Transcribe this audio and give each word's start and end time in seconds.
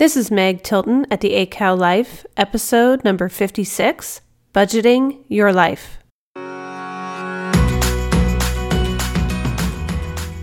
This 0.00 0.16
is 0.16 0.30
Meg 0.30 0.62
Tilton 0.62 1.06
at 1.10 1.20
the 1.20 1.34
ACAL 1.34 1.76
Life, 1.76 2.24
episode 2.34 3.04
number 3.04 3.28
56 3.28 4.22
Budgeting 4.54 5.22
Your 5.28 5.52
Life. 5.52 5.98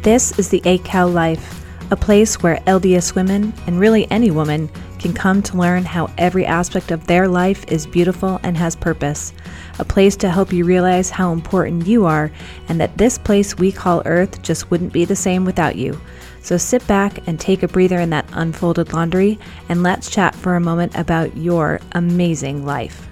This 0.04 0.38
is 0.38 0.50
the 0.50 0.62
ACAL 0.64 1.12
Life, 1.12 1.66
a 1.90 1.96
place 1.96 2.44
where 2.44 2.58
LDS 2.68 3.16
women, 3.16 3.52
and 3.66 3.80
really 3.80 4.06
any 4.12 4.30
woman, 4.30 4.70
can 5.00 5.12
come 5.12 5.42
to 5.42 5.58
learn 5.58 5.86
how 5.86 6.12
every 6.20 6.46
aspect 6.46 6.92
of 6.92 7.08
their 7.08 7.28
life 7.28 7.66
is 7.68 7.88
beautiful 7.88 8.40
and 8.44 8.56
has 8.56 8.76
purpose. 8.76 9.34
A 9.80 9.86
place 9.86 10.16
to 10.18 10.30
help 10.30 10.54
you 10.54 10.66
realize 10.66 11.10
how 11.10 11.34
important 11.34 11.88
you 11.88 12.06
are, 12.06 12.32
and 12.70 12.80
that 12.80 13.00
this 13.00 13.18
place 13.18 13.58
we 13.58 13.72
call 13.72 14.04
Earth 14.06 14.40
just 14.44 14.70
wouldn't 14.70 14.94
be 14.94 15.04
the 15.04 15.16
same 15.16 15.46
without 15.46 15.76
you. 15.76 16.00
So 16.48 16.56
sit 16.56 16.88
back 16.88 17.28
and 17.28 17.38
take 17.38 17.62
a 17.62 17.68
breather 17.68 18.00
in 18.00 18.10
that 18.12 18.26
unfolded 18.32 18.94
laundry, 18.94 19.38
and 19.68 19.84
let's 19.84 20.10
chat 20.10 20.34
for 20.34 20.56
a 20.56 20.62
moment 20.62 20.96
about 20.96 21.36
your 21.36 21.82
amazing 21.92 22.66
life. 22.66 23.06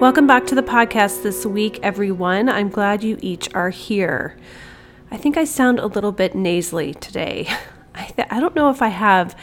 Welcome 0.00 0.28
back 0.28 0.46
to 0.46 0.54
the 0.54 0.62
podcast 0.62 1.24
this 1.24 1.44
week, 1.44 1.80
everyone. 1.82 2.48
I'm 2.48 2.68
glad 2.68 3.02
you 3.02 3.18
each 3.20 3.52
are 3.52 3.70
here. 3.70 4.36
I 5.10 5.16
think 5.16 5.36
I 5.36 5.42
sound 5.42 5.80
a 5.80 5.88
little 5.88 6.12
bit 6.12 6.36
nasally 6.36 6.94
today. 6.94 7.48
I, 7.96 8.04
th- 8.04 8.28
I 8.30 8.38
don't 8.38 8.54
know 8.54 8.70
if 8.70 8.80
I 8.80 8.90
have 8.90 9.34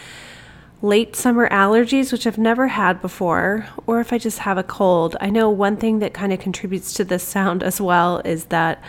late 0.81 1.15
summer 1.15 1.49
allergies, 1.49 2.11
which 2.11 2.27
I've 2.27 2.37
never 2.37 2.67
had 2.67 3.01
before, 3.01 3.67
or 3.87 3.99
if 3.99 4.13
I 4.13 4.17
just 4.17 4.39
have 4.39 4.57
a 4.57 4.63
cold. 4.63 5.15
I 5.19 5.29
know 5.29 5.49
one 5.49 5.77
thing 5.77 5.99
that 5.99 6.13
kind 6.13 6.31
of 6.31 6.39
contributes 6.39 6.93
to 6.93 7.03
this 7.03 7.23
sound 7.23 7.63
as 7.63 7.81
well 7.81 8.19
is 8.19 8.45
that 8.45 8.83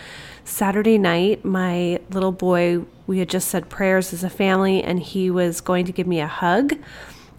Saturday 0.44 0.98
night, 0.98 1.44
my 1.44 2.00
little 2.10 2.32
boy, 2.32 2.84
we 3.06 3.18
had 3.18 3.28
just 3.28 3.48
said 3.48 3.68
prayers 3.68 4.12
as 4.12 4.22
a 4.24 4.30
family, 4.30 4.82
and 4.82 5.00
he 5.00 5.30
was 5.30 5.60
going 5.60 5.86
to 5.86 5.92
give 5.92 6.06
me 6.06 6.20
a 6.20 6.26
hug. 6.26 6.74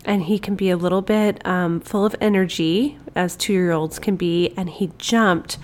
And 0.05 0.23
he 0.23 0.39
can 0.39 0.55
be 0.55 0.69
a 0.69 0.77
little 0.77 1.01
bit 1.01 1.45
um, 1.45 1.81
full 1.81 2.05
of 2.05 2.15
energy, 2.21 2.97
as 3.15 3.35
two 3.35 3.53
year 3.53 3.71
olds 3.71 3.99
can 3.99 4.15
be. 4.15 4.53
And 4.55 4.69
he 4.69 4.91
jumped 4.97 5.57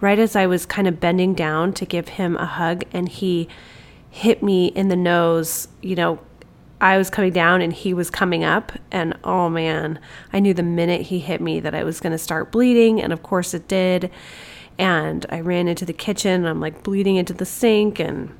right 0.00 0.18
as 0.18 0.36
I 0.36 0.46
was 0.46 0.66
kind 0.66 0.86
of 0.86 1.00
bending 1.00 1.34
down 1.34 1.72
to 1.74 1.86
give 1.86 2.08
him 2.08 2.36
a 2.36 2.46
hug, 2.46 2.84
and 2.92 3.08
he 3.08 3.48
hit 4.10 4.42
me 4.42 4.66
in 4.68 4.88
the 4.88 4.96
nose. 4.96 5.68
You 5.82 5.96
know, 5.96 6.18
I 6.80 6.96
was 6.96 7.10
coming 7.10 7.32
down 7.32 7.60
and 7.60 7.72
he 7.72 7.92
was 7.92 8.10
coming 8.10 8.44
up. 8.44 8.72
And 8.90 9.16
oh 9.24 9.48
man, 9.48 9.98
I 10.32 10.40
knew 10.40 10.54
the 10.54 10.62
minute 10.62 11.02
he 11.02 11.18
hit 11.18 11.40
me 11.40 11.60
that 11.60 11.74
I 11.74 11.84
was 11.84 12.00
going 12.00 12.12
to 12.12 12.18
start 12.18 12.52
bleeding. 12.52 13.00
And 13.00 13.12
of 13.12 13.22
course 13.22 13.54
it 13.54 13.68
did 13.68 14.10
and 14.78 15.26
I 15.28 15.40
ran 15.40 15.66
into 15.66 15.84
the 15.84 15.92
kitchen. 15.92 16.32
And 16.32 16.48
I'm 16.48 16.60
like 16.60 16.82
bleeding 16.82 17.16
into 17.16 17.32
the 17.32 17.44
sink 17.44 17.98
and 17.98 18.36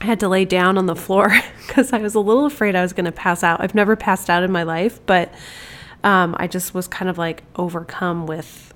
I 0.00 0.04
had 0.04 0.20
to 0.20 0.28
lay 0.28 0.44
down 0.44 0.76
on 0.76 0.86
the 0.86 0.96
floor 0.96 1.34
because 1.66 1.92
I 1.92 1.98
was 1.98 2.14
a 2.14 2.20
little 2.20 2.46
afraid 2.46 2.76
I 2.76 2.82
was 2.82 2.92
going 2.92 3.06
to 3.06 3.12
pass 3.12 3.42
out. 3.42 3.60
I've 3.60 3.74
never 3.74 3.96
passed 3.96 4.28
out 4.28 4.42
in 4.42 4.52
my 4.52 4.62
life, 4.62 5.00
but 5.06 5.32
um, 6.04 6.36
I 6.38 6.46
just 6.46 6.74
was 6.74 6.86
kind 6.86 7.08
of 7.08 7.16
like 7.16 7.42
overcome 7.56 8.26
with 8.26 8.74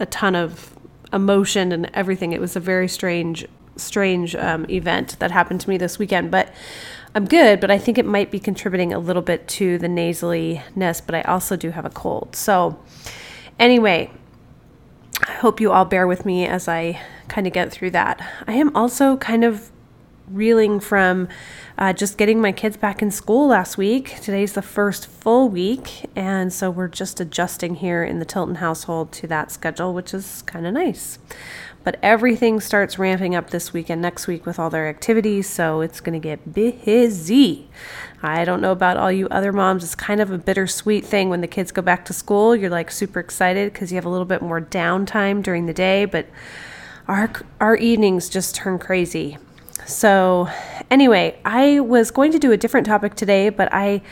a 0.00 0.06
ton 0.06 0.34
of 0.34 0.74
emotion 1.12 1.72
and 1.72 1.90
everything. 1.92 2.32
It 2.32 2.40
was 2.40 2.56
a 2.56 2.60
very 2.60 2.88
strange, 2.88 3.46
strange 3.76 4.34
um, 4.34 4.64
event 4.70 5.18
that 5.18 5.30
happened 5.30 5.60
to 5.60 5.68
me 5.68 5.76
this 5.76 5.98
weekend, 5.98 6.30
but 6.30 6.52
I'm 7.14 7.26
good. 7.26 7.60
But 7.60 7.70
I 7.70 7.78
think 7.78 7.98
it 7.98 8.06
might 8.06 8.30
be 8.30 8.38
contributing 8.38 8.92
a 8.92 8.98
little 8.98 9.22
bit 9.22 9.46
to 9.48 9.78
the 9.78 9.88
nasaliness, 9.88 11.04
but 11.04 11.14
I 11.14 11.22
also 11.22 11.56
do 11.56 11.70
have 11.70 11.84
a 11.84 11.90
cold. 11.90 12.34
So, 12.36 12.78
anyway, 13.58 14.10
I 15.26 15.32
hope 15.32 15.60
you 15.60 15.72
all 15.72 15.84
bear 15.84 16.06
with 16.06 16.24
me 16.24 16.46
as 16.46 16.68
I 16.68 17.00
kind 17.28 17.46
of 17.46 17.52
get 17.52 17.70
through 17.70 17.90
that. 17.90 18.20
I 18.46 18.54
am 18.54 18.74
also 18.74 19.16
kind 19.16 19.44
of 19.44 19.70
reeling 20.28 20.80
from 20.80 21.28
uh, 21.78 21.92
just 21.92 22.16
getting 22.16 22.40
my 22.40 22.52
kids 22.52 22.76
back 22.76 23.02
in 23.02 23.10
school 23.10 23.48
last 23.48 23.76
week. 23.76 24.20
Today's 24.20 24.54
the 24.54 24.62
first 24.62 25.06
full 25.06 25.48
week, 25.48 26.10
and 26.16 26.52
so 26.52 26.70
we're 26.70 26.88
just 26.88 27.20
adjusting 27.20 27.76
here 27.76 28.02
in 28.02 28.18
the 28.18 28.24
Tilton 28.24 28.56
household 28.56 29.12
to 29.12 29.26
that 29.26 29.50
schedule, 29.50 29.92
which 29.92 30.14
is 30.14 30.42
kind 30.42 30.66
of 30.66 30.72
nice. 30.72 31.18
But 31.84 31.98
everything 32.02 32.60
starts 32.60 32.98
ramping 32.98 33.34
up 33.34 33.50
this 33.50 33.72
week 33.72 33.90
and 33.90 34.00
next 34.00 34.26
week 34.26 34.46
with 34.46 34.58
all 34.58 34.70
their 34.70 34.88
activities, 34.88 35.48
so 35.48 35.80
it's 35.80 36.00
going 36.00 36.12
to 36.12 36.22
get 36.22 36.54
busy. 36.54 37.68
I 38.22 38.44
don't 38.44 38.60
know 38.60 38.70
about 38.70 38.96
all 38.96 39.10
you 39.10 39.26
other 39.28 39.52
moms. 39.52 39.82
It's 39.82 39.94
kind 39.96 40.20
of 40.20 40.30
a 40.30 40.38
bittersweet 40.38 41.04
thing 41.04 41.28
when 41.28 41.40
the 41.40 41.48
kids 41.48 41.72
go 41.72 41.82
back 41.82 42.04
to 42.04 42.12
school. 42.12 42.54
You're 42.54 42.70
like 42.70 42.90
super 42.90 43.18
excited 43.18 43.72
because 43.72 43.90
you 43.90 43.96
have 43.96 44.04
a 44.04 44.08
little 44.08 44.26
bit 44.26 44.42
more 44.42 44.60
downtime 44.60 45.42
during 45.42 45.66
the 45.66 45.74
day, 45.74 46.04
but 46.04 46.26
our 47.08 47.32
our 47.60 47.76
evenings 47.76 48.28
just 48.28 48.54
turn 48.54 48.78
crazy. 48.78 49.38
So, 49.86 50.48
anyway, 50.90 51.40
I 51.44 51.80
was 51.80 52.12
going 52.12 52.30
to 52.32 52.38
do 52.38 52.52
a 52.52 52.56
different 52.56 52.86
topic 52.86 53.16
today, 53.16 53.48
but 53.48 53.68
I 53.72 54.02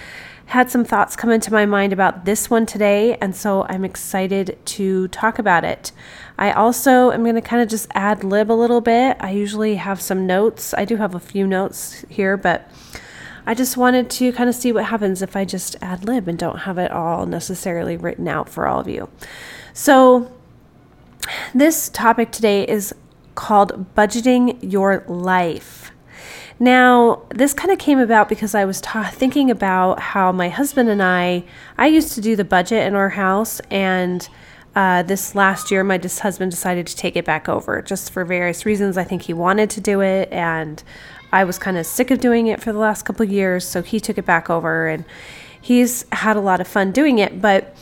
had 0.50 0.68
some 0.68 0.84
thoughts 0.84 1.14
come 1.14 1.30
into 1.30 1.52
my 1.52 1.64
mind 1.64 1.92
about 1.92 2.24
this 2.24 2.50
one 2.50 2.66
today, 2.66 3.16
and 3.20 3.36
so 3.36 3.64
I'm 3.68 3.84
excited 3.84 4.58
to 4.64 5.06
talk 5.08 5.38
about 5.38 5.62
it. 5.62 5.92
I 6.36 6.50
also 6.50 7.12
am 7.12 7.22
going 7.22 7.36
to 7.36 7.40
kind 7.40 7.62
of 7.62 7.68
just 7.68 7.86
ad 7.94 8.24
lib 8.24 8.50
a 8.50 8.52
little 8.52 8.80
bit. 8.80 9.16
I 9.20 9.30
usually 9.30 9.76
have 9.76 10.00
some 10.00 10.26
notes. 10.26 10.74
I 10.74 10.84
do 10.84 10.96
have 10.96 11.14
a 11.14 11.20
few 11.20 11.46
notes 11.46 12.04
here, 12.08 12.36
but 12.36 12.68
I 13.46 13.54
just 13.54 13.76
wanted 13.76 14.10
to 14.10 14.32
kind 14.32 14.48
of 14.48 14.56
see 14.56 14.72
what 14.72 14.86
happens 14.86 15.22
if 15.22 15.36
I 15.36 15.44
just 15.44 15.76
ad 15.80 16.04
lib 16.04 16.26
and 16.26 16.36
don't 16.36 16.58
have 16.58 16.78
it 16.78 16.90
all 16.90 17.26
necessarily 17.26 17.96
written 17.96 18.26
out 18.26 18.48
for 18.48 18.66
all 18.66 18.80
of 18.80 18.88
you. 18.88 19.08
So, 19.72 20.32
this 21.54 21.88
topic 21.90 22.32
today 22.32 22.64
is 22.64 22.92
called 23.36 23.94
Budgeting 23.94 24.58
Your 24.60 25.04
Life. 25.06 25.92
Now, 26.62 27.22
this 27.30 27.54
kind 27.54 27.72
of 27.72 27.78
came 27.78 27.98
about 27.98 28.28
because 28.28 28.54
I 28.54 28.66
was 28.66 28.82
ta- 28.82 29.10
thinking 29.10 29.50
about 29.50 29.98
how 29.98 30.30
my 30.30 30.50
husband 30.50 30.90
and 30.90 31.02
I, 31.02 31.44
I 31.78 31.86
used 31.86 32.12
to 32.16 32.20
do 32.20 32.36
the 32.36 32.44
budget 32.44 32.86
in 32.86 32.94
our 32.94 33.08
house, 33.08 33.60
and 33.70 34.28
uh, 34.76 35.02
this 35.02 35.34
last 35.34 35.70
year, 35.70 35.82
my 35.82 35.96
dis- 35.96 36.18
husband 36.18 36.50
decided 36.50 36.86
to 36.86 36.94
take 36.94 37.16
it 37.16 37.24
back 37.24 37.48
over 37.48 37.80
just 37.80 38.12
for 38.12 38.26
various 38.26 38.66
reasons. 38.66 38.98
I 38.98 39.04
think 39.04 39.22
he 39.22 39.32
wanted 39.32 39.70
to 39.70 39.80
do 39.80 40.02
it, 40.02 40.30
and 40.30 40.82
I 41.32 41.44
was 41.44 41.58
kind 41.58 41.78
of 41.78 41.86
sick 41.86 42.10
of 42.10 42.20
doing 42.20 42.46
it 42.46 42.60
for 42.60 42.74
the 42.74 42.78
last 42.78 43.06
couple 43.06 43.24
of 43.24 43.32
years, 43.32 43.66
so 43.66 43.80
he 43.80 43.98
took 43.98 44.18
it 44.18 44.26
back 44.26 44.50
over, 44.50 44.86
and 44.86 45.06
he's 45.58 46.04
had 46.12 46.36
a 46.36 46.40
lot 46.40 46.60
of 46.60 46.68
fun 46.68 46.92
doing 46.92 47.18
it. 47.18 47.40
But 47.40 47.74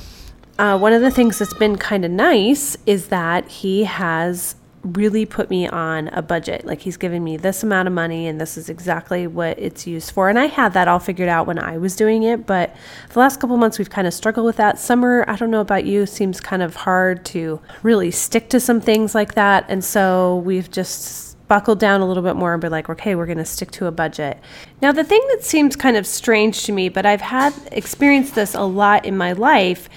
uh, 0.57 0.79
one 0.79 0.93
of 0.93 1.03
the 1.03 1.11
things 1.11 1.41
that's 1.41 1.55
been 1.55 1.79
kind 1.79 2.05
of 2.05 2.13
nice 2.13 2.77
is 2.87 3.09
that 3.09 3.49
he 3.49 3.85
has 3.85 4.55
really 4.83 5.27
put 5.27 5.51
me 5.51 5.67
on 5.67 6.09
a 6.09 6.23
budget. 6.23 6.65
Like 6.65 6.81
he's 6.81 6.97
given 6.97 7.23
me 7.25 7.37
this 7.37 7.63
amount 7.63 7.89
of 7.89 7.95
money 7.95 8.27
and 8.27 8.41
this 8.41 8.57
is 8.57 8.69
exactly 8.69 9.27
what 9.27 9.59
it's 9.59 9.87
used 9.87 10.11
for. 10.11 10.29
And 10.29 10.39
I 10.39 10.47
had 10.47 10.73
that 10.75 10.89
all 10.89 10.99
figured 10.99 11.29
out 11.29 11.47
when 11.47 11.59
I 11.59 11.79
was 11.79 11.97
doing 11.97 12.23
it, 12.23 12.47
but 12.47 12.75
the 13.11 13.19
last 13.19 13.41
couple 13.41 13.57
months 13.57 13.79
we've 13.79 13.91
kind 13.91 14.07
of 14.07 14.15
struggled 14.15 14.47
with 14.47 14.57
that. 14.57 14.79
Summer, 14.79 15.25
I 15.29 15.37
don't 15.37 15.51
know 15.51 15.61
about 15.61 15.85
you, 15.85 16.07
seems 16.07 16.41
kind 16.41 16.63
of 16.63 16.77
hard 16.77 17.25
to 17.27 17.61
really 17.83 18.11
stick 18.11 18.49
to 18.51 18.61
some 18.61 18.81
things 18.81 19.15
like 19.15 19.35
that. 19.35 19.65
And 19.69 19.85
so 19.85 20.37
we've 20.37 20.71
just 20.71 21.28
buckled 21.49 21.79
down 21.79 22.01
a 22.01 22.07
little 22.07 22.23
bit 22.23 22.37
more 22.37 22.53
and 22.53 22.63
be 22.63 22.69
like, 22.69 22.89
okay, 22.89 23.15
we're 23.15 23.27
going 23.27 23.39
to 23.39 23.45
stick 23.45 23.71
to 23.73 23.87
a 23.87 23.91
budget. 23.91 24.39
Now, 24.81 24.93
the 24.93 25.03
thing 25.03 25.23
that 25.31 25.43
seems 25.43 25.75
kind 25.75 25.97
of 25.97 26.07
strange 26.07 26.65
to 26.65 26.73
me, 26.73 26.89
but 26.89 27.07
I've 27.07 27.23
had 27.23 27.55
experienced 27.73 28.35
this 28.35 28.55
a 28.55 28.63
lot 28.63 29.05
in 29.05 29.17
my 29.17 29.33
life, 29.33 29.89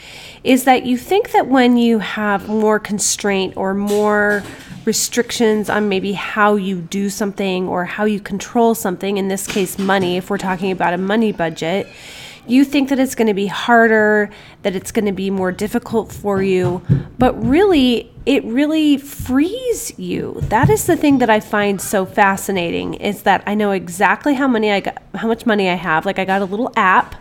is 0.44 0.63
that 0.63 0.85
you 0.85 0.97
think 0.97 1.31
that 1.31 1.47
when 1.47 1.78
you 1.78 2.00
have 2.00 2.47
more 2.47 2.79
constraint 2.79 3.56
or 3.57 3.73
more 3.73 4.44
restrictions 4.85 5.69
on 5.69 5.90
maybe 5.90 6.13
how 6.13 6.56
you 6.56 6.81
do 6.81 7.09
something 7.09 7.67
or 7.67 7.85
how 7.85 8.06
you 8.06 8.19
control 8.19 8.73
something, 8.73 9.17
in 9.17 9.28
this 9.28 9.45
case, 9.45 9.78
money, 9.78 10.17
if 10.17 10.29
we're 10.29 10.38
talking 10.38 10.72
about 10.72 10.94
a 10.94 10.97
money 10.97 11.31
budget, 11.31 11.88
you 12.47 12.66
think 12.66 12.90
that 12.90 13.00
it's 13.00 13.16
going 13.16 13.28
to 13.28 13.34
be 13.34 13.47
harder, 13.47 14.29
that 14.63 14.75
it's 14.75 14.91
going 14.91 15.06
to 15.06 15.12
be 15.12 15.29
more 15.29 15.52
difficult 15.52 16.12
for 16.12 16.41
you, 16.41 16.81
but 17.18 17.34
really, 17.44 18.12
it 18.25 18.44
really 18.46 18.97
frees 18.97 19.97
you. 19.97 20.40
That 20.44 20.69
is 20.69 20.85
the 20.85 20.96
thing 20.97 21.19
that 21.19 21.29
I 21.29 21.40
find 21.40 21.81
so 21.81 22.06
fascinating 22.06 22.96
is 22.96 23.24
that 23.24 23.44
I 23.46 23.56
know 23.56 23.72
exactly 23.72 24.35
how 24.35 24.47
money 24.47 24.72
I 24.72 24.79
got, 24.81 25.02
how 25.16 25.28
much 25.28 25.46
money 25.46 25.69
I 25.69 25.75
have. 25.75 26.05
Like 26.05 26.20
I 26.20 26.26
got 26.26 26.41
a 26.41 26.46
little 26.46 26.72
app. 26.76 27.16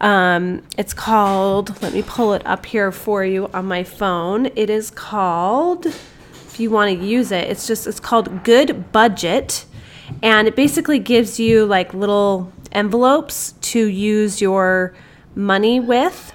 Um, 0.00 0.62
it's 0.76 0.94
called. 0.94 1.80
Let 1.82 1.92
me 1.92 2.02
pull 2.02 2.32
it 2.34 2.46
up 2.46 2.66
here 2.66 2.92
for 2.92 3.24
you 3.24 3.48
on 3.52 3.66
my 3.66 3.82
phone. 3.82 4.46
It 4.54 4.70
is 4.70 4.90
called. 4.90 5.86
If 5.86 6.60
you 6.60 6.70
want 6.70 6.96
to 6.96 7.04
use 7.04 7.32
it, 7.32 7.48
it's 7.48 7.66
just 7.66 7.86
it's 7.86 8.00
called 8.00 8.44
Goodbudget, 8.44 9.64
and 10.22 10.46
it 10.46 10.54
basically 10.54 10.98
gives 10.98 11.40
you 11.40 11.66
like 11.66 11.94
little 11.94 12.52
envelopes 12.72 13.52
to 13.60 13.86
use 13.86 14.40
your 14.40 14.94
money 15.34 15.80
with. 15.80 16.32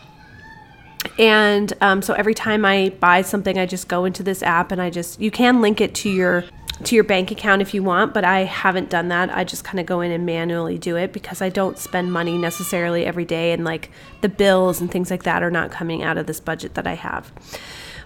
And 1.20 1.72
um, 1.82 2.02
so 2.02 2.14
every 2.14 2.34
time 2.34 2.66
I 2.66 2.90
buy 3.00 3.22
something, 3.22 3.58
I 3.58 3.66
just 3.66 3.88
go 3.88 4.06
into 4.06 4.24
this 4.24 4.42
app 4.42 4.72
and 4.72 4.82
I 4.82 4.90
just, 4.90 5.20
you 5.20 5.32
can 5.32 5.62
link 5.62 5.82
it 5.82 5.94
to 5.96 6.10
your 6.10 6.46
to 6.84 6.96
your 6.96 7.04
bank 7.04 7.32
account 7.32 7.62
if 7.62 7.74
you 7.74 7.84
want, 7.84 8.14
but 8.14 8.24
I 8.24 8.42
haven't 8.42 8.90
done 8.90 9.08
that. 9.10 9.30
I 9.36 9.44
just 9.44 9.64
kind 9.64 9.80
of 9.80 9.86
go 9.86 10.02
in 10.02 10.12
and 10.12 10.26
manually 10.26 10.78
do 10.78 10.98
it 10.98 11.14
because 11.14 11.42
I 11.42 11.50
don't 11.50 11.78
spend 11.78 12.12
money 12.12 12.38
necessarily 12.38 13.06
every 13.06 13.26
day 13.26 13.52
and 13.52 13.64
like 13.64 13.92
the 14.22 14.28
bills 14.28 14.82
and 14.82 14.92
things 14.92 15.12
like 15.12 15.24
that 15.24 15.44
are 15.44 15.52
not 15.52 15.72
coming 15.72 16.04
out 16.04 16.18
of 16.18 16.26
this 16.26 16.40
budget 16.40 16.74
that 16.74 16.88
I 16.88 16.96
have. 16.96 17.32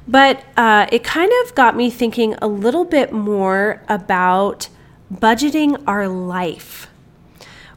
But 0.08 0.44
uh, 0.56 0.88
it 0.92 1.04
kind 1.04 1.32
of 1.44 1.56
got 1.56 1.76
me 1.76 1.90
thinking 1.90 2.36
a 2.36 2.48
little 2.48 2.86
bit 2.86 3.12
more 3.12 3.82
about 3.90 4.70
budgeting 5.14 5.82
our 5.88 6.08
life 6.08 6.88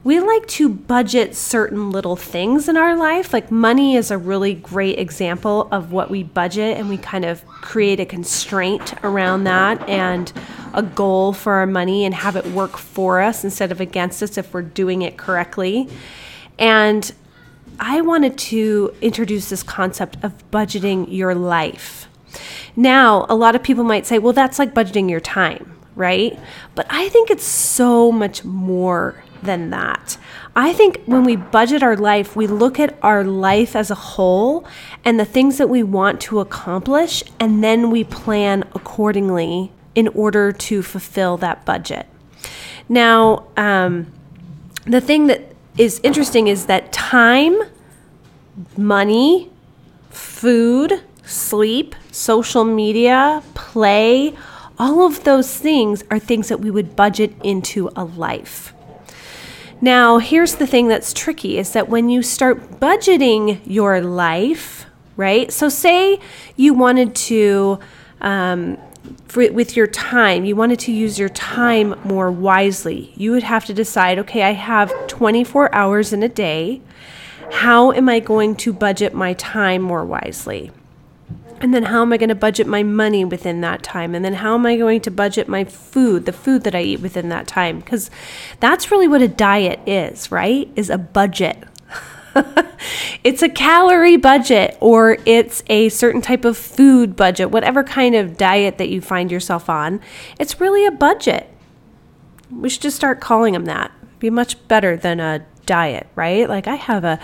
we 0.02 0.18
like 0.18 0.46
to 0.46 0.68
budget 0.68 1.36
certain 1.36 1.90
little 1.90 2.16
things 2.16 2.68
in 2.68 2.76
our 2.76 2.96
life. 2.96 3.32
Like 3.34 3.50
money 3.50 3.96
is 3.96 4.10
a 4.10 4.16
really 4.16 4.54
great 4.54 4.98
example 4.98 5.68
of 5.70 5.92
what 5.92 6.10
we 6.10 6.22
budget, 6.22 6.78
and 6.78 6.88
we 6.88 6.96
kind 6.96 7.24
of 7.24 7.46
create 7.46 8.00
a 8.00 8.06
constraint 8.06 8.94
around 9.04 9.44
that 9.44 9.86
and 9.88 10.32
a 10.72 10.82
goal 10.82 11.32
for 11.32 11.54
our 11.54 11.66
money 11.66 12.04
and 12.04 12.14
have 12.14 12.36
it 12.36 12.46
work 12.46 12.78
for 12.78 13.20
us 13.20 13.44
instead 13.44 13.70
of 13.70 13.80
against 13.80 14.22
us 14.22 14.38
if 14.38 14.54
we're 14.54 14.62
doing 14.62 15.02
it 15.02 15.18
correctly. 15.18 15.88
And 16.58 17.12
I 17.78 18.00
wanted 18.00 18.38
to 18.38 18.94
introduce 19.02 19.50
this 19.50 19.62
concept 19.62 20.16
of 20.22 20.50
budgeting 20.50 21.06
your 21.10 21.34
life. 21.34 22.08
Now, 22.74 23.26
a 23.28 23.34
lot 23.34 23.54
of 23.54 23.62
people 23.62 23.84
might 23.84 24.06
say, 24.06 24.18
well, 24.18 24.32
that's 24.32 24.58
like 24.58 24.72
budgeting 24.72 25.10
your 25.10 25.20
time, 25.20 25.76
right? 25.94 26.38
But 26.74 26.86
I 26.88 27.08
think 27.10 27.30
it's 27.30 27.44
so 27.44 28.12
much 28.12 28.44
more 28.44 29.22
than 29.42 29.70
that. 29.70 30.16
I 30.54 30.72
think 30.72 31.02
when 31.06 31.24
we 31.24 31.36
budget 31.36 31.82
our 31.82 31.96
life, 31.96 32.34
we 32.34 32.46
look 32.46 32.78
at 32.80 32.98
our 33.02 33.24
life 33.24 33.76
as 33.76 33.90
a 33.90 33.94
whole 33.94 34.66
and 35.04 35.18
the 35.18 35.24
things 35.24 35.58
that 35.58 35.68
we 35.68 35.82
want 35.82 36.20
to 36.22 36.40
accomplish, 36.40 37.22
and 37.38 37.62
then 37.62 37.90
we 37.90 38.04
plan 38.04 38.64
accordingly 38.74 39.72
in 39.94 40.08
order 40.08 40.52
to 40.52 40.82
fulfill 40.82 41.36
that 41.38 41.64
budget. 41.64 42.06
Now, 42.88 43.46
um, 43.56 44.12
the 44.84 45.00
thing 45.00 45.28
that 45.28 45.54
is 45.78 46.00
interesting 46.02 46.48
is 46.48 46.66
that 46.66 46.92
time, 46.92 47.56
money, 48.76 49.50
food, 50.10 51.00
sleep, 51.24 51.94
social 52.10 52.64
media, 52.64 53.42
play, 53.54 54.34
all 54.78 55.06
of 55.06 55.24
those 55.24 55.56
things 55.56 56.02
are 56.10 56.18
things 56.18 56.48
that 56.48 56.60
we 56.60 56.70
would 56.70 56.96
budget 56.96 57.32
into 57.44 57.90
a 57.94 58.04
life. 58.04 58.72
Now, 59.80 60.18
here's 60.18 60.56
the 60.56 60.66
thing 60.66 60.88
that's 60.88 61.14
tricky 61.14 61.58
is 61.58 61.72
that 61.72 61.88
when 61.88 62.10
you 62.10 62.22
start 62.22 62.80
budgeting 62.80 63.60
your 63.64 64.00
life, 64.02 64.84
right? 65.16 65.50
So, 65.50 65.70
say 65.70 66.20
you 66.54 66.74
wanted 66.74 67.14
to, 67.14 67.78
um, 68.20 68.76
for, 69.26 69.50
with 69.50 69.76
your 69.76 69.86
time, 69.86 70.44
you 70.44 70.54
wanted 70.54 70.80
to 70.80 70.92
use 70.92 71.18
your 71.18 71.30
time 71.30 71.98
more 72.04 72.30
wisely. 72.30 73.14
You 73.16 73.30
would 73.32 73.42
have 73.42 73.64
to 73.66 73.74
decide 73.74 74.18
okay, 74.18 74.42
I 74.42 74.52
have 74.52 74.92
24 75.06 75.74
hours 75.74 76.12
in 76.12 76.22
a 76.22 76.28
day. 76.28 76.82
How 77.50 77.90
am 77.92 78.08
I 78.08 78.20
going 78.20 78.56
to 78.56 78.72
budget 78.74 79.14
my 79.14 79.32
time 79.32 79.80
more 79.80 80.04
wisely? 80.04 80.70
And 81.60 81.74
then 81.74 81.84
how 81.84 82.00
am 82.00 82.12
I 82.12 82.16
going 82.16 82.30
to 82.30 82.34
budget 82.34 82.66
my 82.66 82.82
money 82.82 83.24
within 83.24 83.60
that 83.60 83.82
time? 83.82 84.14
And 84.14 84.24
then 84.24 84.34
how 84.34 84.54
am 84.54 84.64
I 84.64 84.76
going 84.76 85.02
to 85.02 85.10
budget 85.10 85.46
my 85.46 85.64
food, 85.64 86.24
the 86.24 86.32
food 86.32 86.64
that 86.64 86.74
I 86.74 86.80
eat 86.80 87.00
within 87.00 87.28
that 87.28 87.46
time? 87.46 87.80
Because 87.80 88.10
that's 88.60 88.90
really 88.90 89.06
what 89.06 89.20
a 89.20 89.28
diet 89.28 89.80
is, 89.86 90.32
right? 90.32 90.70
Is 90.74 90.88
a 90.88 90.96
budget. 90.96 91.62
it's 93.24 93.42
a 93.42 93.48
calorie 93.48 94.16
budget 94.16 94.78
or 94.80 95.18
it's 95.26 95.62
a 95.66 95.90
certain 95.90 96.22
type 96.22 96.46
of 96.46 96.56
food 96.56 97.14
budget, 97.14 97.50
whatever 97.50 97.84
kind 97.84 98.14
of 98.14 98.38
diet 98.38 98.78
that 98.78 98.88
you 98.88 99.02
find 99.02 99.30
yourself 99.30 99.68
on. 99.68 100.00
It's 100.38 100.60
really 100.60 100.86
a 100.86 100.90
budget. 100.90 101.46
We 102.50 102.70
should 102.70 102.82
just 102.82 102.96
start 102.96 103.20
calling 103.20 103.52
them 103.52 103.66
that. 103.66 103.92
Be 104.18 104.30
much 104.30 104.66
better 104.66 104.96
than 104.96 105.20
a 105.20 105.44
diet, 105.66 106.06
right? 106.14 106.48
Like 106.48 106.66
I 106.66 106.76
have 106.76 107.04
a 107.04 107.20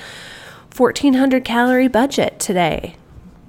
1400 0.76 1.42
calorie 1.42 1.88
budget 1.88 2.38
today 2.38 2.96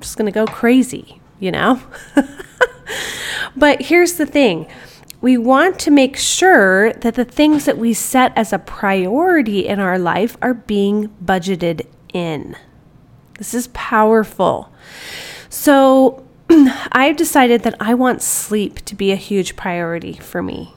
just 0.07 0.17
going 0.17 0.25
to 0.25 0.31
go 0.31 0.45
crazy, 0.45 1.19
you 1.37 1.51
know? 1.51 1.81
but 3.57 3.81
here's 3.81 4.13
the 4.13 4.25
thing 4.25 4.67
we 5.19 5.37
want 5.37 5.79
to 5.79 5.91
make 5.91 6.15
sure 6.15 6.93
that 6.93 7.15
the 7.15 7.25
things 7.25 7.65
that 7.65 7.77
we 7.77 7.93
set 7.93 8.31
as 8.37 8.53
a 8.53 8.59
priority 8.59 9.67
in 9.67 9.79
our 9.79 9.99
life 9.99 10.37
are 10.41 10.53
being 10.53 11.09
budgeted 11.23 11.85
in. 12.13 12.55
This 13.37 13.53
is 13.53 13.67
powerful. 13.73 14.71
So, 15.49 16.23
I've 16.49 17.17
decided 17.17 17.63
that 17.63 17.75
I 17.79 17.93
want 17.93 18.21
sleep 18.21 18.85
to 18.85 18.95
be 18.95 19.11
a 19.11 19.17
huge 19.17 19.57
priority 19.57 20.13
for 20.13 20.41
me. 20.41 20.73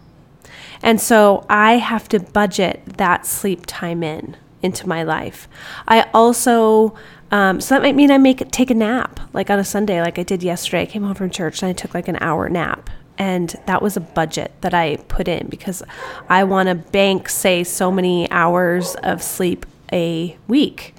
And 0.82 1.00
so 1.00 1.46
I 1.48 1.74
have 1.74 2.08
to 2.08 2.18
budget 2.18 2.82
that 2.96 3.26
sleep 3.26 3.66
time 3.66 4.02
in 4.02 4.36
into 4.62 4.88
my 4.88 5.02
life. 5.02 5.48
I 5.88 6.08
also 6.14 6.94
um, 7.32 7.60
so 7.60 7.74
that 7.74 7.82
might 7.82 7.94
mean 7.94 8.10
I 8.10 8.18
make 8.18 8.50
take 8.50 8.70
a 8.70 8.74
nap, 8.74 9.20
like 9.32 9.50
on 9.50 9.58
a 9.58 9.64
Sunday, 9.64 10.00
like 10.00 10.18
I 10.18 10.24
did 10.24 10.42
yesterday. 10.42 10.82
I 10.82 10.86
came 10.86 11.04
home 11.04 11.14
from 11.14 11.30
church 11.30 11.62
and 11.62 11.70
I 11.70 11.72
took 11.72 11.94
like 11.94 12.08
an 12.08 12.18
hour 12.20 12.48
nap, 12.48 12.90
and 13.18 13.54
that 13.66 13.82
was 13.82 13.96
a 13.96 14.00
budget 14.00 14.52
that 14.62 14.74
I 14.74 14.96
put 15.08 15.28
in 15.28 15.46
because 15.48 15.82
I 16.28 16.44
want 16.44 16.68
to 16.68 16.74
bank, 16.74 17.28
say, 17.28 17.62
so 17.62 17.92
many 17.92 18.28
hours 18.30 18.96
of 18.96 19.22
sleep 19.22 19.64
a 19.92 20.36
week, 20.48 20.94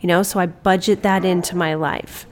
you 0.00 0.06
know. 0.06 0.22
So 0.22 0.38
I 0.38 0.46
budget 0.46 1.02
that 1.02 1.24
into 1.24 1.56
my 1.56 1.74
life. 1.74 2.26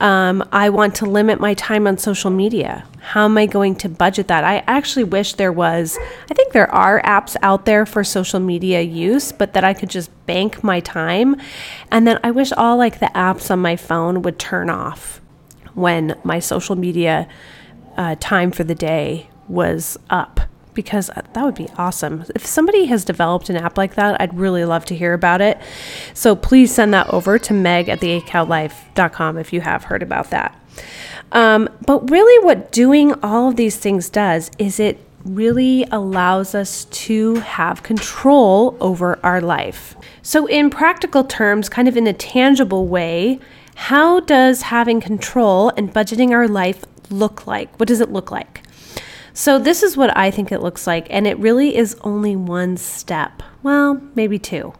Um, 0.00 0.48
I 0.52 0.70
want 0.70 0.94
to 0.96 1.06
limit 1.06 1.40
my 1.40 1.54
time 1.54 1.86
on 1.86 1.98
social 1.98 2.30
media. 2.30 2.86
How 3.00 3.24
am 3.24 3.36
I 3.36 3.46
going 3.46 3.74
to 3.76 3.88
budget 3.88 4.28
that? 4.28 4.44
I 4.44 4.62
actually 4.66 5.04
wish 5.04 5.34
there 5.34 5.52
was, 5.52 5.98
I 6.30 6.34
think 6.34 6.52
there 6.52 6.72
are 6.72 7.02
apps 7.02 7.36
out 7.42 7.64
there 7.64 7.84
for 7.84 8.04
social 8.04 8.38
media 8.38 8.80
use, 8.80 9.32
but 9.32 9.54
that 9.54 9.64
I 9.64 9.74
could 9.74 9.90
just 9.90 10.10
bank 10.26 10.62
my 10.62 10.80
time. 10.80 11.36
And 11.90 12.06
then 12.06 12.20
I 12.22 12.30
wish 12.30 12.52
all 12.52 12.76
like 12.76 13.00
the 13.00 13.10
apps 13.14 13.50
on 13.50 13.58
my 13.58 13.76
phone 13.76 14.22
would 14.22 14.38
turn 14.38 14.70
off 14.70 15.20
when 15.74 16.16
my 16.22 16.38
social 16.38 16.76
media 16.76 17.28
uh, 17.96 18.14
time 18.20 18.52
for 18.52 18.62
the 18.62 18.74
day 18.74 19.28
was 19.48 19.98
up 20.10 20.40
because 20.78 21.08
that 21.08 21.42
would 21.42 21.56
be 21.56 21.68
awesome. 21.76 22.24
If 22.36 22.46
somebody 22.46 22.84
has 22.84 23.04
developed 23.04 23.50
an 23.50 23.56
app 23.56 23.76
like 23.76 23.96
that, 23.96 24.20
I'd 24.20 24.38
really 24.38 24.64
love 24.64 24.84
to 24.84 24.94
hear 24.94 25.12
about 25.12 25.40
it. 25.40 25.58
So 26.14 26.36
please 26.36 26.72
send 26.72 26.94
that 26.94 27.12
over 27.12 27.36
to 27.36 27.52
meg 27.52 27.88
at 27.88 27.98
theacallife.com 27.98 29.38
if 29.38 29.52
you 29.52 29.60
have 29.60 29.82
heard 29.82 30.04
about 30.04 30.30
that. 30.30 30.56
Um, 31.32 31.68
but 31.84 32.08
really, 32.12 32.44
what 32.44 32.70
doing 32.70 33.12
all 33.24 33.48
of 33.48 33.56
these 33.56 33.76
things 33.76 34.08
does 34.08 34.52
is 34.56 34.78
it 34.78 35.04
really 35.24 35.84
allows 35.90 36.54
us 36.54 36.84
to 36.84 37.34
have 37.40 37.82
control 37.82 38.76
over 38.80 39.18
our 39.24 39.40
life. 39.40 39.96
So, 40.22 40.46
in 40.46 40.70
practical 40.70 41.24
terms, 41.24 41.68
kind 41.68 41.88
of 41.88 41.96
in 41.96 42.06
a 42.06 42.12
tangible 42.12 42.86
way, 42.86 43.40
how 43.74 44.20
does 44.20 44.62
having 44.62 45.00
control 45.00 45.70
and 45.70 45.92
budgeting 45.92 46.30
our 46.30 46.46
life 46.46 46.84
look 47.10 47.48
like? 47.48 47.76
What 47.80 47.88
does 47.88 48.00
it 48.00 48.12
look 48.12 48.30
like? 48.30 48.62
So, 49.32 49.58
this 49.58 49.82
is 49.82 49.96
what 49.96 50.16
I 50.16 50.30
think 50.30 50.50
it 50.50 50.62
looks 50.62 50.86
like, 50.86 51.06
and 51.10 51.26
it 51.26 51.38
really 51.38 51.76
is 51.76 51.96
only 52.02 52.34
one 52.34 52.76
step. 52.76 53.42
Well, 53.62 54.00
maybe 54.14 54.38
two. 54.38 54.74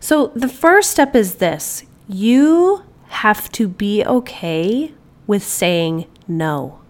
So, 0.00 0.28
the 0.28 0.48
first 0.48 0.90
step 0.90 1.14
is 1.14 1.36
this 1.36 1.84
you 2.08 2.82
have 3.08 3.50
to 3.52 3.68
be 3.68 4.04
okay 4.04 4.92
with 5.26 5.42
saying 5.42 6.06
no. 6.28 6.80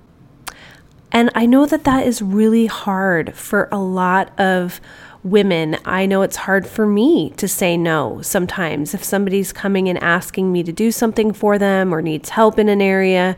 And 1.13 1.31
I 1.35 1.47
know 1.47 1.67
that 1.67 1.85
that 1.85 2.07
is 2.07 2.21
really 2.21 2.67
hard 2.67 3.35
for 3.35 3.69
a 3.73 3.79
lot 3.79 4.39
of 4.39 4.81
women. 5.23 5.77
I 5.85 6.07
know 6.07 6.23
it's 6.23 6.37
hard 6.37 6.67
for 6.67 6.87
me 6.87 7.31
to 7.31 7.49
say 7.49 7.77
no 7.77 8.21
sometimes 8.23 8.95
if 8.95 9.03
somebody's 9.03 9.53
coming 9.53 9.89
and 9.89 10.03
asking 10.03 10.53
me 10.53 10.63
to 10.63 10.73
do 10.73 10.93
something 10.93 11.33
for 11.33 11.59
them 11.59 11.93
or 11.93 12.01
needs 12.01 12.31
help 12.31 12.59
in 12.59 12.69
an 12.69 12.81
area 12.81 13.37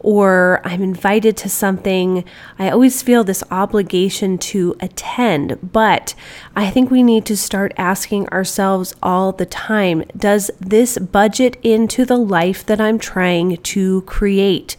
or 0.00 0.60
I'm 0.64 0.82
invited 0.82 1.36
to 1.38 1.48
something, 1.48 2.24
I 2.58 2.70
always 2.70 3.02
feel 3.02 3.24
this 3.24 3.42
obligation 3.50 4.38
to 4.38 4.76
attend. 4.80 5.58
But 5.72 6.14
I 6.54 6.70
think 6.70 6.90
we 6.90 7.02
need 7.02 7.24
to 7.26 7.36
start 7.36 7.72
asking 7.76 8.28
ourselves 8.28 8.94
all 9.02 9.32
the 9.32 9.46
time 9.46 10.04
Does 10.16 10.50
this 10.60 10.98
budget 10.98 11.56
into 11.62 12.04
the 12.04 12.16
life 12.16 12.64
that 12.66 12.80
I'm 12.80 12.98
trying 12.98 13.56
to 13.56 14.02
create? 14.02 14.76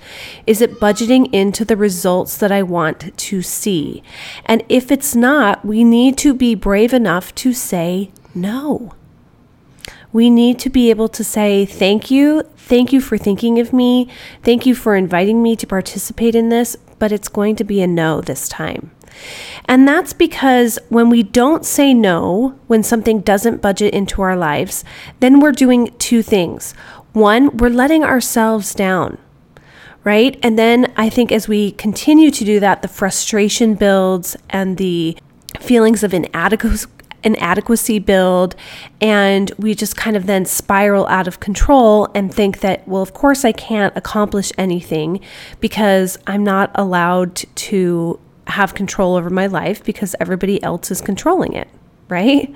Is 0.47 0.61
it 0.61 0.79
budgeting 0.79 1.33
into 1.33 1.65
the 1.65 1.77
results 1.77 2.37
that 2.37 2.51
I 2.51 2.63
want 2.63 3.17
to 3.17 3.41
see? 3.41 4.03
And 4.45 4.63
if 4.69 4.91
it's 4.91 5.15
not, 5.15 5.65
we 5.65 5.83
need 5.83 6.17
to 6.19 6.33
be 6.33 6.55
brave 6.55 6.93
enough 6.93 7.33
to 7.35 7.53
say 7.53 8.11
no. 8.33 8.93
We 10.11 10.29
need 10.29 10.59
to 10.59 10.69
be 10.69 10.89
able 10.89 11.09
to 11.09 11.23
say, 11.23 11.65
Thank 11.65 12.09
you. 12.09 12.43
Thank 12.57 12.93
you 12.93 13.01
for 13.01 13.17
thinking 13.17 13.59
of 13.59 13.73
me. 13.73 14.07
Thank 14.43 14.65
you 14.65 14.75
for 14.75 14.95
inviting 14.95 15.41
me 15.41 15.55
to 15.55 15.67
participate 15.67 16.35
in 16.35 16.49
this, 16.49 16.75
but 16.99 17.11
it's 17.11 17.27
going 17.27 17.55
to 17.57 17.63
be 17.63 17.81
a 17.81 17.87
no 17.87 18.21
this 18.21 18.47
time. 18.47 18.91
And 19.65 19.87
that's 19.87 20.13
because 20.13 20.79
when 20.89 21.09
we 21.09 21.23
don't 21.23 21.65
say 21.65 21.93
no, 21.93 22.59
when 22.67 22.83
something 22.83 23.21
doesn't 23.21 23.61
budget 23.61 23.93
into 23.93 24.21
our 24.21 24.35
lives, 24.35 24.83
then 25.19 25.39
we're 25.39 25.51
doing 25.51 25.93
two 25.99 26.21
things. 26.21 26.73
One, 27.13 27.57
we're 27.57 27.69
letting 27.69 28.03
ourselves 28.03 28.73
down, 28.73 29.17
right? 30.03 30.39
And 30.43 30.57
then 30.57 30.93
I 30.95 31.09
think 31.09 31.31
as 31.31 31.47
we 31.47 31.71
continue 31.71 32.31
to 32.31 32.45
do 32.45 32.59
that, 32.59 32.81
the 32.81 32.87
frustration 32.87 33.75
builds 33.75 34.37
and 34.49 34.77
the 34.77 35.17
feelings 35.59 36.03
of 36.03 36.13
inadequacy 37.23 37.59
inadequacy 37.69 37.99
build 37.99 38.55
and 39.01 39.51
we 39.57 39.75
just 39.75 39.95
kind 39.95 40.15
of 40.15 40.25
then 40.25 40.45
spiral 40.45 41.07
out 41.07 41.27
of 41.27 41.39
control 41.39 42.07
and 42.15 42.33
think 42.33 42.59
that 42.59 42.87
well 42.87 43.01
of 43.01 43.13
course 43.13 43.45
I 43.45 43.51
can't 43.51 43.95
accomplish 43.95 44.51
anything 44.57 45.19
because 45.59 46.17
I'm 46.27 46.43
not 46.43 46.71
allowed 46.75 47.35
to 47.35 48.19
have 48.47 48.73
control 48.73 49.15
over 49.15 49.29
my 49.29 49.47
life 49.47 49.83
because 49.83 50.15
everybody 50.19 50.61
else 50.63 50.91
is 50.91 51.01
controlling 51.01 51.53
it 51.53 51.67
right? 52.07 52.51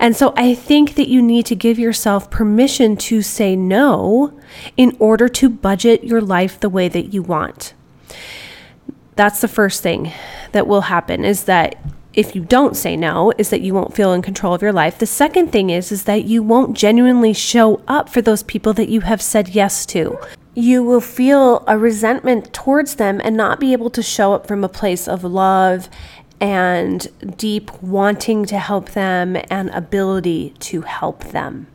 And 0.00 0.16
so 0.16 0.34
I 0.36 0.56
think 0.56 0.96
that 0.96 1.06
you 1.06 1.22
need 1.22 1.46
to 1.46 1.54
give 1.54 1.78
yourself 1.78 2.32
permission 2.32 2.96
to 2.96 3.22
say 3.22 3.54
no 3.54 4.36
in 4.76 4.96
order 4.98 5.28
to 5.28 5.48
budget 5.48 6.02
your 6.02 6.20
life 6.20 6.58
the 6.58 6.68
way 6.68 6.88
that 6.88 7.14
you 7.14 7.22
want. 7.22 7.74
That's 9.14 9.40
the 9.40 9.46
first 9.46 9.84
thing 9.84 10.10
that 10.50 10.66
will 10.66 10.80
happen 10.80 11.24
is 11.24 11.44
that 11.44 11.80
if 12.14 12.34
you 12.34 12.42
don't 12.42 12.76
say 12.76 12.96
no 12.96 13.32
is 13.38 13.50
that 13.50 13.60
you 13.60 13.74
won't 13.74 13.94
feel 13.94 14.12
in 14.12 14.22
control 14.22 14.54
of 14.54 14.62
your 14.62 14.72
life. 14.72 14.98
The 14.98 15.06
second 15.06 15.52
thing 15.52 15.70
is 15.70 15.92
is 15.92 16.04
that 16.04 16.24
you 16.24 16.42
won't 16.42 16.76
genuinely 16.76 17.32
show 17.32 17.80
up 17.86 18.08
for 18.08 18.22
those 18.22 18.42
people 18.42 18.72
that 18.74 18.88
you 18.88 19.02
have 19.02 19.22
said 19.22 19.48
yes 19.48 19.86
to. 19.86 20.18
You 20.54 20.82
will 20.82 21.00
feel 21.00 21.62
a 21.68 21.78
resentment 21.78 22.52
towards 22.52 22.96
them 22.96 23.20
and 23.22 23.36
not 23.36 23.60
be 23.60 23.72
able 23.72 23.90
to 23.90 24.02
show 24.02 24.32
up 24.32 24.46
from 24.46 24.64
a 24.64 24.68
place 24.68 25.06
of 25.06 25.22
love 25.22 25.88
and 26.40 27.06
deep 27.36 27.70
wanting 27.82 28.44
to 28.46 28.58
help 28.58 28.90
them 28.90 29.36
and 29.50 29.70
ability 29.70 30.54
to 30.60 30.82
help 30.82 31.24
them. 31.24 31.66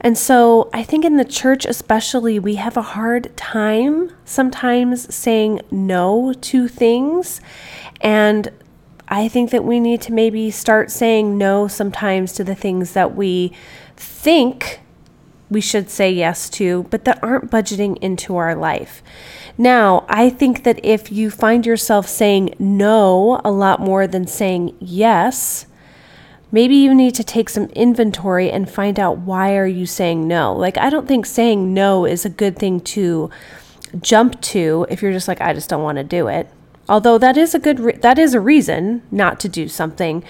And 0.00 0.18
so 0.18 0.68
I 0.74 0.82
think 0.82 1.04
in 1.04 1.16
the 1.16 1.24
church, 1.24 1.64
especially, 1.64 2.38
we 2.38 2.56
have 2.56 2.76
a 2.76 2.82
hard 2.82 3.34
time 3.38 4.12
sometimes 4.26 5.14
saying 5.14 5.62
no 5.70 6.34
to 6.34 6.68
things. 6.68 7.40
And 8.02 8.50
I 9.14 9.28
think 9.28 9.52
that 9.52 9.62
we 9.62 9.78
need 9.78 10.00
to 10.02 10.12
maybe 10.12 10.50
start 10.50 10.90
saying 10.90 11.38
no 11.38 11.68
sometimes 11.68 12.32
to 12.32 12.42
the 12.42 12.56
things 12.56 12.94
that 12.94 13.14
we 13.14 13.52
think 13.96 14.80
we 15.48 15.60
should 15.60 15.88
say 15.88 16.10
yes 16.10 16.50
to, 16.50 16.82
but 16.90 17.04
that 17.04 17.22
aren't 17.22 17.48
budgeting 17.48 17.96
into 17.98 18.34
our 18.34 18.56
life. 18.56 19.04
Now, 19.56 20.04
I 20.08 20.30
think 20.30 20.64
that 20.64 20.84
if 20.84 21.12
you 21.12 21.30
find 21.30 21.64
yourself 21.64 22.08
saying 22.08 22.56
no 22.58 23.40
a 23.44 23.52
lot 23.52 23.78
more 23.78 24.08
than 24.08 24.26
saying 24.26 24.76
yes, 24.80 25.66
maybe 26.50 26.74
you 26.74 26.92
need 26.92 27.14
to 27.14 27.22
take 27.22 27.48
some 27.48 27.66
inventory 27.66 28.50
and 28.50 28.68
find 28.68 28.98
out 28.98 29.18
why 29.18 29.56
are 29.56 29.64
you 29.64 29.86
saying 29.86 30.26
no. 30.26 30.52
Like 30.52 30.76
I 30.76 30.90
don't 30.90 31.06
think 31.06 31.24
saying 31.24 31.72
no 31.72 32.04
is 32.04 32.24
a 32.24 32.28
good 32.28 32.58
thing 32.58 32.80
to 32.80 33.30
jump 34.00 34.40
to 34.40 34.86
if 34.90 35.02
you're 35.02 35.12
just 35.12 35.28
like 35.28 35.40
I 35.40 35.52
just 35.52 35.70
don't 35.70 35.84
want 35.84 35.98
to 35.98 36.04
do 36.04 36.26
it. 36.26 36.48
Although 36.88 37.18
that 37.18 37.36
is 37.36 37.54
a 37.54 37.58
good 37.58 37.80
re- 37.80 37.96
that 37.96 38.18
is 38.18 38.34
a 38.34 38.40
reason 38.40 39.02
not 39.10 39.40
to 39.40 39.48
do 39.48 39.68
something, 39.68 40.22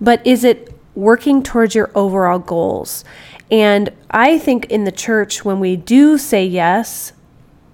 but 0.00 0.24
is 0.26 0.44
it 0.44 0.74
working 0.94 1.42
towards 1.42 1.74
your 1.74 1.90
overall 1.94 2.38
goals? 2.38 3.04
And 3.50 3.90
I 4.10 4.38
think 4.38 4.66
in 4.66 4.84
the 4.84 4.92
church 4.92 5.44
when 5.44 5.60
we 5.60 5.76
do 5.76 6.18
say 6.18 6.44
yes, 6.44 7.12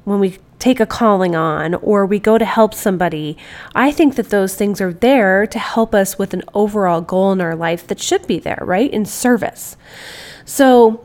when 0.04 0.20
we 0.20 0.38
take 0.58 0.80
a 0.80 0.86
calling 0.86 1.36
on 1.36 1.74
or 1.74 2.06
we 2.06 2.18
go 2.18 2.38
to 2.38 2.44
help 2.44 2.72
somebody, 2.72 3.36
I 3.74 3.90
think 3.90 4.16
that 4.16 4.30
those 4.30 4.54
things 4.54 4.80
are 4.80 4.92
there 4.92 5.46
to 5.46 5.58
help 5.58 5.94
us 5.94 6.18
with 6.18 6.32
an 6.32 6.42
overall 6.54 7.00
goal 7.00 7.32
in 7.32 7.40
our 7.40 7.54
life 7.54 7.86
that 7.88 8.00
should 8.00 8.26
be 8.26 8.38
there, 8.38 8.58
right? 8.62 8.90
In 8.90 9.04
service. 9.04 9.76
So 10.44 11.04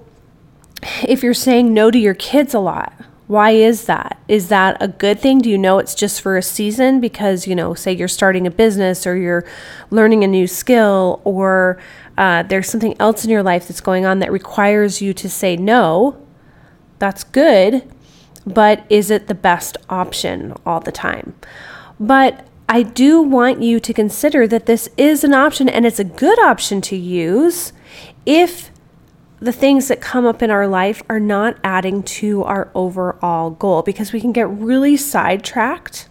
if 1.03 1.21
you're 1.23 1.33
saying 1.33 1.73
no 1.73 1.91
to 1.91 1.99
your 1.99 2.13
kids 2.13 2.53
a 2.53 2.59
lot, 2.59 2.93
why 3.31 3.51
is 3.51 3.85
that? 3.85 4.19
Is 4.27 4.49
that 4.49 4.77
a 4.81 4.87
good 4.87 5.19
thing? 5.19 5.39
Do 5.39 5.49
you 5.49 5.57
know 5.57 5.79
it's 5.79 5.95
just 5.95 6.21
for 6.21 6.37
a 6.37 6.41
season 6.41 6.99
because, 6.99 7.47
you 7.47 7.55
know, 7.55 7.73
say 7.73 7.93
you're 7.93 8.07
starting 8.07 8.45
a 8.45 8.51
business 8.51 9.07
or 9.07 9.15
you're 9.15 9.45
learning 9.89 10.23
a 10.23 10.27
new 10.27 10.47
skill 10.47 11.21
or 11.23 11.79
uh, 12.17 12.43
there's 12.43 12.69
something 12.69 12.95
else 12.99 13.23
in 13.23 13.29
your 13.29 13.43
life 13.43 13.67
that's 13.67 13.81
going 13.81 14.05
on 14.05 14.19
that 14.19 14.31
requires 14.31 15.01
you 15.01 15.13
to 15.13 15.29
say 15.29 15.55
no? 15.55 16.17
That's 16.99 17.23
good 17.23 17.89
but 18.45 18.85
is 18.89 19.11
it 19.11 19.27
the 19.27 19.35
best 19.35 19.77
option 19.89 20.53
all 20.65 20.79
the 20.79 20.91
time? 20.91 21.35
But 21.99 22.47
I 22.67 22.83
do 22.83 23.21
want 23.21 23.61
you 23.61 23.79
to 23.79 23.93
consider 23.93 24.47
that 24.47 24.65
this 24.65 24.89
is 24.97 25.23
an 25.23 25.33
option 25.33 25.69
and 25.69 25.85
it's 25.85 25.99
a 25.99 26.03
good 26.03 26.39
option 26.39 26.81
to 26.81 26.95
use 26.95 27.73
if 28.25 28.71
the 29.41 29.51
things 29.51 29.87
that 29.87 29.99
come 29.99 30.25
up 30.25 30.43
in 30.43 30.51
our 30.51 30.67
life 30.67 31.01
are 31.09 31.19
not 31.19 31.57
adding 31.63 32.03
to 32.03 32.43
our 32.43 32.69
overall 32.75 33.49
goal 33.49 33.81
because 33.81 34.13
we 34.13 34.21
can 34.21 34.31
get 34.31 34.47
really 34.47 34.95
sidetracked 34.95 36.07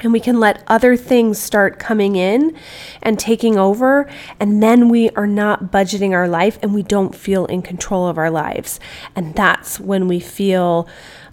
and 0.00 0.12
we 0.12 0.20
can 0.20 0.38
let 0.38 0.62
other 0.68 0.96
things 0.96 1.38
start 1.40 1.80
coming 1.80 2.14
in 2.14 2.56
and 3.02 3.18
taking 3.18 3.58
over 3.58 4.08
and 4.38 4.62
then 4.62 4.88
we 4.88 5.10
are 5.10 5.26
not 5.26 5.72
budgeting 5.72 6.12
our 6.12 6.28
life 6.28 6.58
and 6.62 6.72
we 6.72 6.84
don't 6.84 7.16
feel 7.16 7.46
in 7.46 7.60
control 7.60 8.06
of 8.06 8.16
our 8.16 8.30
lives. 8.30 8.78
And 9.16 9.34
that's 9.34 9.80
when 9.80 10.06
we 10.06 10.20
feel 10.20 10.88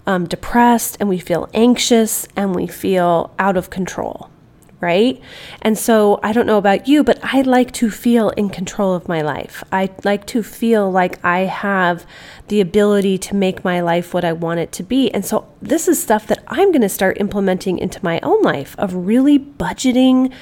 um, 0.06 0.26
depressed 0.26 0.96
and 0.98 1.08
we 1.08 1.18
feel 1.18 1.48
anxious 1.54 2.26
and 2.34 2.54
we 2.54 2.66
feel 2.66 3.32
out 3.38 3.56
of 3.56 3.70
control, 3.70 4.30
right? 4.80 5.20
And 5.62 5.78
so 5.78 6.20
I 6.22 6.32
don't 6.32 6.46
know 6.46 6.58
about 6.58 6.86
you, 6.86 7.02
but 7.02 7.18
I 7.22 7.40
like 7.40 7.72
to 7.72 7.90
feel 7.90 8.30
in 8.30 8.50
control 8.50 8.94
of 8.94 9.08
my 9.08 9.22
life. 9.22 9.64
I 9.72 9.90
like 10.04 10.26
to 10.28 10.42
feel 10.42 10.90
like 10.90 11.24
I 11.24 11.40
have 11.40 12.06
the 12.48 12.60
ability 12.60 13.18
to 13.18 13.34
make 13.34 13.64
my 13.64 13.80
life 13.80 14.12
what 14.12 14.24
I 14.24 14.32
want 14.32 14.60
it 14.60 14.72
to 14.72 14.82
be. 14.82 15.10
And 15.12 15.24
so 15.24 15.48
this 15.62 15.88
is 15.88 16.02
stuff 16.02 16.26
that 16.26 16.44
I'm 16.48 16.72
going 16.72 16.82
to 16.82 16.88
start 16.88 17.20
implementing 17.20 17.78
into 17.78 18.04
my 18.04 18.20
own 18.22 18.42
life 18.42 18.76
of 18.78 18.94
really 18.94 19.38
budgeting 19.38 20.32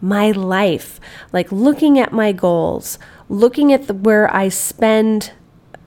my 0.00 0.30
life, 0.30 0.98
like 1.32 1.52
looking 1.52 1.98
at 1.98 2.12
my 2.12 2.32
goals, 2.32 2.98
looking 3.28 3.72
at 3.72 3.86
the, 3.86 3.94
where 3.94 4.34
I 4.34 4.48
spend 4.48 5.32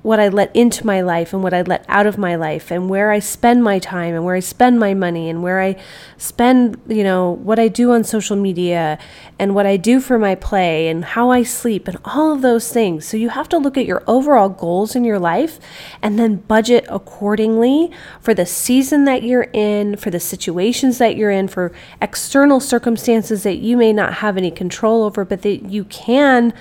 what 0.06 0.20
I 0.20 0.28
let 0.28 0.56
into 0.56 0.86
my 0.86 1.02
life 1.02 1.34
and 1.34 1.42
what 1.42 1.52
I 1.52 1.64
let 1.64 1.84
out 1.90 2.06
of 2.06 2.16
my 2.16 2.36
life 2.36 2.70
and 2.70 2.88
where 2.88 3.10
I 3.10 3.18
spend 3.18 3.64
my 3.64 3.80
time 3.80 4.14
and 4.14 4.24
where 4.24 4.36
I 4.36 4.40
spend 4.40 4.80
my 4.80 4.94
money 4.94 5.32
and 5.32 5.42
where 5.42 5.60
I 5.60 5.78
spend, 6.16 6.80
you 6.88 7.04
know, 7.04 7.32
what 7.32 7.58
I 7.58 7.70
do 7.70 7.92
on 7.92 8.04
social 8.04 8.36
media 8.36 9.00
and 9.40 9.56
what 9.56 9.66
I 9.66 9.78
do 9.78 10.00
for 10.00 10.20
my 10.20 10.36
play 10.36 10.90
and 10.90 11.04
how 11.04 11.32
I 11.32 11.42
sleep 11.42 11.88
and 11.88 11.98
all 12.06 12.32
of 12.32 12.44
those 12.44 12.72
things. 12.72 13.04
So 13.04 13.18
you 13.18 13.30
have 13.30 13.50
to 13.50 13.58
look 13.58 13.78
at 13.78 13.88
your 13.88 14.04
overall 14.06 14.48
goals 14.48 14.96
in 14.96 15.04
your 15.04 15.18
life 15.18 15.60
and 16.04 16.20
then 16.20 16.36
budget 16.36 16.86
accordingly 16.88 17.90
for 18.22 18.36
the 18.36 18.46
season 18.46 19.06
that 19.06 19.24
you're 19.24 19.50
in, 19.54 19.96
for 19.96 20.12
the 20.12 20.20
situations 20.20 21.00
that 21.00 21.18
you're 21.18 21.32
in, 21.32 21.48
for 21.48 21.72
external 22.00 22.60
circumstances 22.60 23.42
that 23.42 23.58
you 23.58 23.76
may 23.76 23.92
not 23.92 24.14
have 24.14 24.38
any 24.38 24.52
control 24.52 25.02
over, 25.02 25.26
but 25.26 25.42
that 25.42 25.64
you 25.64 25.84
can 25.86 26.54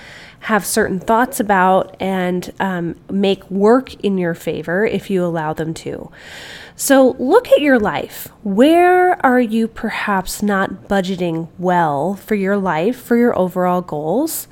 have 0.44 0.66
certain 0.66 1.00
thoughts 1.00 1.40
about 1.40 1.96
and 1.98 2.52
um, 2.60 2.94
make 3.10 3.50
work 3.50 3.94
in 4.04 4.18
your 4.18 4.34
favor 4.34 4.84
if 4.84 5.08
you 5.08 5.24
allow 5.24 5.54
them 5.54 5.72
to. 5.72 6.10
So, 6.76 7.16
look 7.18 7.48
at 7.48 7.62
your 7.62 7.78
life. 7.78 8.28
Where 8.42 9.24
are 9.24 9.40
you 9.40 9.66
perhaps 9.66 10.42
not 10.42 10.86
budgeting 10.86 11.48
well 11.58 12.14
for 12.14 12.34
your 12.34 12.58
life, 12.58 12.96
for 12.96 13.16
your 13.16 13.38
overall 13.38 13.80
goals? 13.80 14.46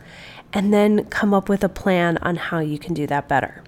And 0.54 0.72
then 0.72 1.04
come 1.06 1.34
up 1.34 1.50
with 1.50 1.62
a 1.62 1.68
plan 1.68 2.16
on 2.22 2.36
how 2.36 2.60
you 2.60 2.78
can 2.78 2.94
do 2.94 3.06
that 3.08 3.28
better. 3.28 3.62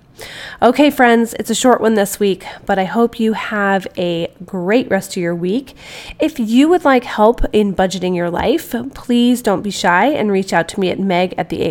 Okay, 0.63 0.91
friends, 0.91 1.35
it's 1.35 1.51
a 1.51 1.55
short 1.55 1.81
one 1.81 1.95
this 1.95 2.21
week, 2.21 2.47
but 2.65 2.79
I 2.79 2.85
hope 2.85 3.19
you 3.19 3.33
have 3.33 3.87
a 3.99 4.29
great 4.45 4.89
rest 4.89 5.17
of 5.17 5.23
your 5.23 5.35
week. 5.35 5.75
If 6.21 6.39
you 6.39 6.69
would 6.69 6.85
like 6.85 7.05
help 7.05 7.45
in 7.53 7.75
budgeting 7.75 8.15
your 8.15 8.31
life, 8.31 8.75
please 8.95 9.43
don't 9.43 9.63
be 9.63 9.71
shy 9.71 10.07
and 10.07 10.31
reach 10.31 10.53
out 10.53 10.69
to 10.69 10.81
me 10.81 10.91
at 10.91 10.99
meg 10.99 11.35
at 11.37 11.49
the 11.49 11.65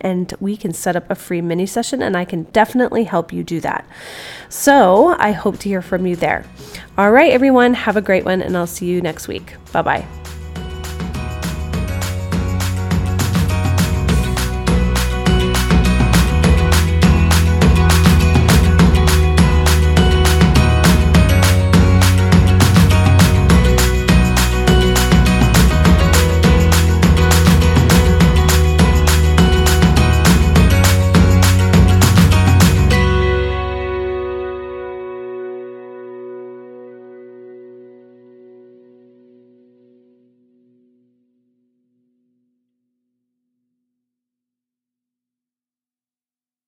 and 0.00 0.34
we 0.40 0.56
can 0.56 0.72
set 0.72 0.96
up 0.96 1.10
a 1.10 1.14
free 1.14 1.40
mini 1.40 1.66
session 1.66 2.02
and 2.02 2.16
I 2.16 2.24
can 2.24 2.44
definitely 2.44 3.04
help 3.04 3.32
you 3.32 3.44
do 3.44 3.60
that. 3.60 3.86
So 4.48 5.14
I 5.18 5.32
hope 5.32 5.58
to 5.58 5.68
hear 5.68 5.82
from 5.82 6.06
you 6.06 6.16
there. 6.16 6.44
All 6.96 7.12
right, 7.12 7.32
everyone, 7.32 7.74
have 7.74 7.96
a 7.96 8.02
great 8.02 8.24
one 8.24 8.40
and 8.40 8.56
I'll 8.56 8.66
see 8.66 8.86
you 8.86 9.00
next 9.00 9.28
week. 9.28 9.54
Bye 9.72 9.82
bye. 9.82 10.23